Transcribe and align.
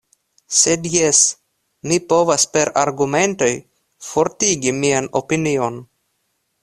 Sed 0.59 0.87
jes, 0.93 1.19
mi 1.91 1.99
povas 2.13 2.45
per 2.57 2.65
argumentoj 2.85 3.51
fortigi 4.09 4.75
mian 4.79 5.11
opinion. 5.21 5.79